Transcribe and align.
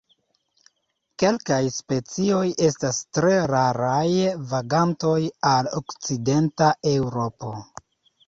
Kelkaj 1.23 1.59
specioj 1.73 2.45
estas 2.69 3.01
tre 3.17 3.35
raraj 3.51 4.07
vagantoj 4.53 5.19
al 5.53 5.71
okcidenta 5.83 6.73
Eŭropo. 6.93 7.53